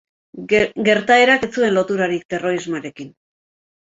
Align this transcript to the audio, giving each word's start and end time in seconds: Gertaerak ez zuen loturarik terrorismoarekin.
Gertaerak 0.87 1.45
ez 1.47 1.49
zuen 1.57 1.75
loturarik 1.79 2.23
terrorismoarekin. 2.35 3.13